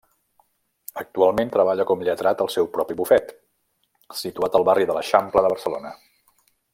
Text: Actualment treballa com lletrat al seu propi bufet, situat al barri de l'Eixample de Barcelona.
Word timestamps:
Actualment 1.01 1.51
treballa 1.55 1.85
com 1.91 2.01
lletrat 2.07 2.41
al 2.45 2.49
seu 2.55 2.69
propi 2.77 2.97
bufet, 3.03 3.31
situat 4.25 4.61
al 4.61 4.69
barri 4.71 4.89
de 4.93 4.97
l'Eixample 4.99 5.45
de 5.49 5.57
Barcelona. 5.57 5.93